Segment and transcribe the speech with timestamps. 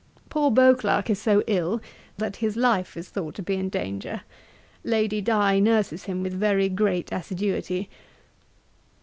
[0.31, 1.79] 'Poor Beauclerk is so ill,
[2.17, 4.21] that his life is thought to be in danger.
[4.83, 7.87] Lady Di nurses him with very great assiduity.